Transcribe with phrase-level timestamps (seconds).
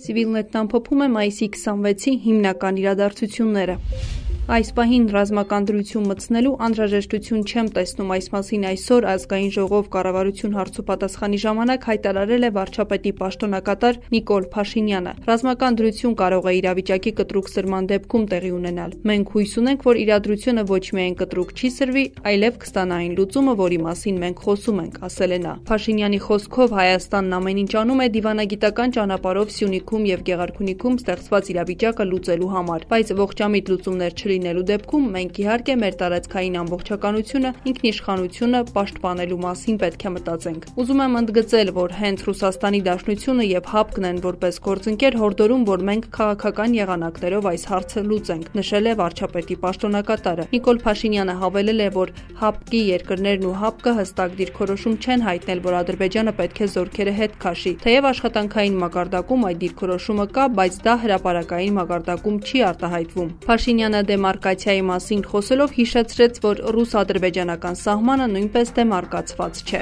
[0.00, 3.74] Civilnet-ն ամփոփում է մայիսի 26-ի հիմնական իրադարձությունները։
[4.50, 11.38] Այս պահին ռազմական դրություն մտցնելու անհրաժեշտություն չեմ տեսնում այս մասին այսօր ազգային ժողով կառավարություն հարցուպատասխանի
[11.44, 18.24] ժամանակ հայտարարել է վարչապետի պաշտոնակատար Նիկոլ Փաշինյանը։ Ռազմական դրություն կարող է իրավիճակի կտրուկ սրման դեպքում
[18.34, 23.14] տեղի ունենալ։ Մենք հույս ունենք, որ իրադրությունը ոչ միայն կտրուկ չի սրվի, այլև կստանա այն
[23.22, 28.00] լուծումը, որի մասին մենք խոսում ենք, ասել է նա։ Փաշինյանի խոսքով Հայաստանն ամեն ինչ անում
[28.00, 34.64] է դիվանագիտական ճանապարհով Սյունիքում եւ Գեղարքունիքում ստեղծված իրավիճակը լուծելու համար, բայց ողջամիտ լուծումներ չլինի լինելու
[34.70, 41.70] դեպքում մենք իհարկե մեր տարածքային ամբողջականությունը, ինքնիշխանությունը պաշտպանելու մասին պետք է մտածենք։ Ուզում եմ ընդգծել,
[41.76, 47.64] որ հենց Ռուսաստանի Դաշնությունը եւ ՀԱՊԿ-ն են որպես գործընկեր հորդորում, որ մենք քաղաքական եղանակներով այս
[47.70, 53.92] հարցը լուծենք, նշել է վարչապետի պաշտոնակատարը։ Նիկոլ Փաշինյանը հավելել է, որ ՀԱՊԿ-ի երկրներն ու ՀԱՊԿ-ը
[54.00, 59.60] հստակ դիրքորոշում չեն հայտնել, որ Ադրբեջանը պետք է զորքերը հետ քաշի։ Թեև աշխատանքային մակարդակում այդ
[59.60, 66.60] դիրքորոշումը կա, բայց դա հրաապարակային մակարդակում չի արտահայտվում։ Փաշինյանը դեմ դեմարկացիայի մասին խոսելով հիշեցրեց, որ
[66.76, 69.80] ռուս-ադրբեջանական սահմանը նույնպես դեմարկացված չէ։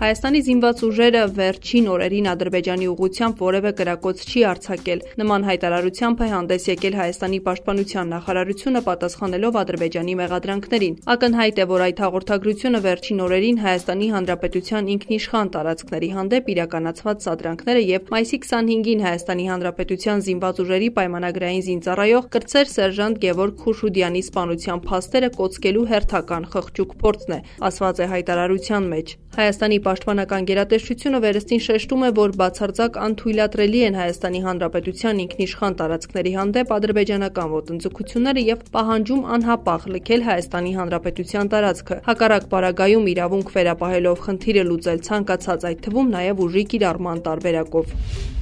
[0.00, 6.64] Հայաստանի զինված ուժերը վերջին օրերին Ադրբեջանի ուղությամբ որևէ կրակոց չի արձակել։ Նման հայտարարությամբ է հանդես
[6.70, 14.08] եկել Հայաստանի պաշտպանության նախարարությունը պատասխանելով Ադրբեջանի մեղադրանքներին։ Ակնհայտ է, որ այդ հաղորդագրությունը վերջին օրերին Հայաստանի
[14.16, 22.32] Հանրապետության ինքնիշխան տարածքների հանդեպ իրականացված սադրանքները եւ մայիսի 25-ին Հայաստանի Հանրապետության զինված ուժերի պայմանագրային զինծառայող
[22.40, 29.16] կրտսեր սերժանտ Գևորգ Խուշուդյանի սպանության փաստերը կոծկելու հերթական խղճուկ փորձն է, ասված է հայտարարության մեջ։
[29.30, 36.72] Հայաստանի պաշտպանական գերատեսչությունը վերստին շեշտում է, որ բացարձակ անթույլատրելի են Հայաստանի Հանրապետության ինքնիշխան տարածքների հանդեպ
[36.76, 45.00] ադրբեջանական ոտնձգությունները եւ պահանջում անհապաղ լքել Հայաստանի Հանրապետության տարածքը։ Հակառակ պարագայում իրավունք վերապահելով խնդիրը լուծել
[45.06, 48.39] ցանկացած այդ թվում նաեւ ուժի կիրառման տարբերակով։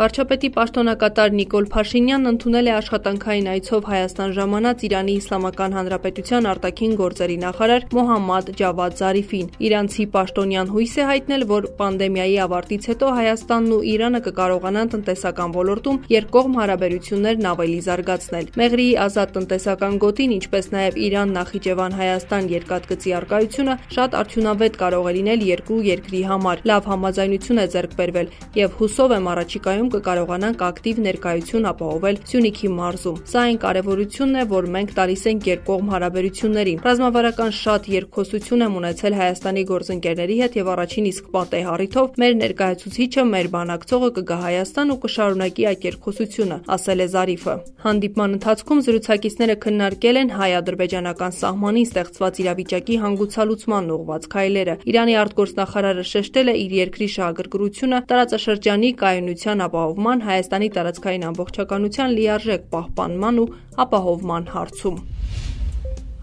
[0.00, 7.36] Վարչապետի պաշտոնակատար Նիկոլ Փաշինյանն ընդունել է աշխատանքային այցով Հայաստան ժամանած Իրանի Իսլամական Հանրապետության արտաքին գործերի
[7.42, 13.82] նախարար Մոհամմադ Ջավադ Զարիֆին։ Իրանցի պաշտոնյան հույս է հայտնել, որ պանդեմիայի ավարտից հետո Հայաստանն ու
[13.90, 22.50] Իրանը կկարողանան տնտեսական ոլորտում երկկողմ հարաբերություններն ավելի զարգացնել։ Մեղրի ազատ տնտեսական գոտին, ինչպես նաև Իրան-Նախիջևան-Հայաստան
[22.56, 28.34] երկաթգծի արկայությունը շատ արդյունավետ կարող է լինել երկու երկրի համար։ Լավ համաձայնություն է ձեռք բերվել
[28.64, 34.68] եւ հուսով եմ առաջիկայում կկարողանանք ակտիվ ներկայություն ապահովել Սյունիքի մարզում։ Սա այն կարևորությունն է, որ
[34.74, 41.08] մենք տալիս ենք երկկողմ հարաբերություններին։ Ռազմավարական շատ երկխոսություն եմ ունեցել Հայաստանի գործընկերների հետ եւ առաջին
[41.10, 47.08] իսկ պատեհ առիթով մեր ներկայացուցիչը, մեր բանակցողը կգա Հայաստան ու կշարունակի այդ երկխոսությունը, ասել է
[47.14, 56.04] Զարիֆը։ Հանդիպման ընթացքում զրուցակիցները քննարկել են հայ-ադրբեջանական սահմանին ստեղծված իրավիճակի հանգուցալուծման ուղղված քայլերը։ Իրանի արտգործնախարարը
[56.10, 63.48] շեշտել է իր երկրի շահագրգռությունը տարածաշրջանի կայունության ապահովման ապահովման Հայաստանի տարածքային ամբողջականության լիարժեք պահպանման ու
[63.84, 64.96] ապահովման հարցում։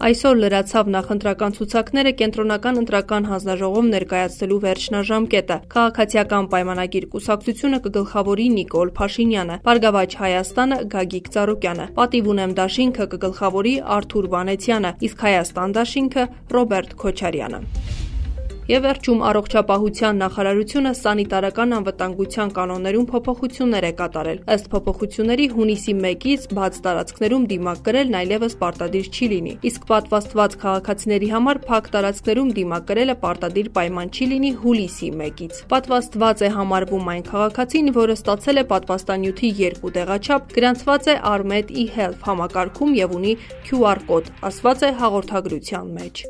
[0.08, 9.56] Այսօր լրացավ նախընտրական ցուցակները կենտրոնական ընտրական հանձնաժողով ներկայացնելու վերջնաժամկետը։ Քաղաքացիական պայմանագիր կուսակցությունը կգլխավորի Նիկոլ Փաշինյանը,
[9.66, 18.07] Բարգավաճ Հայաստանը Գագիկ Ծառուկյանը, Պատիվ ունեմ դաշինքը կգլխավորի Արթուր Վանեցյանը, իսկ Հայաստան դաշինքը Ռոբերտ Քոչարյանը։
[18.68, 26.76] Եվ վերջում առողջապահության նախարարությունը սանիտարական անվտանգության կանոններում փոփոխություններ է կատարել։ Ըստ փոփոխությունների հունիսի 1-ից բաց
[26.84, 33.16] տարածքներում դիմակ կրելն այլևս պարտադիր չի լինի։ Իսկ պատվաստված քաղաքացիների համար փակ տարածքներում դիմակ կրելը
[33.24, 39.54] պարտադիր պայման չի լինի հուլիսի 1-ից։ Պատվաստված է համարվում այն քաղաքացին, որը ստացել է պատվաստանյութի
[39.64, 43.38] երկու տեղաչափ, գրանցված է Armed e-Health համակարգում եւ ունի
[43.70, 46.28] QR կոդ, ասված է հաղորդագրության մեջ։